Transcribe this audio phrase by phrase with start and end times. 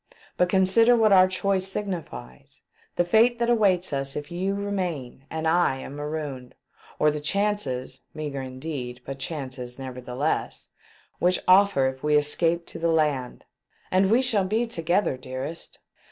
[0.35, 2.61] But consider what our choice signifies;
[2.95, 6.55] the fate that awaits us if you remain and 1 am marooned;
[6.97, 10.69] or the chances— meagre indeed, but chances, never theless—
[11.19, 13.43] which offer if we escape to the land.
[13.91, 15.77] And we shall be together, dearest